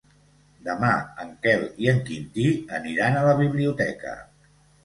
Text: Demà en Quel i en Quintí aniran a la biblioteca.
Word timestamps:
Demà 0.69 0.89
en 1.25 1.29
Quel 1.43 1.67
i 1.85 1.91
en 1.93 2.01
Quintí 2.09 2.47
aniran 2.81 3.19
a 3.21 3.25
la 3.29 3.39
biblioteca. 3.45 4.19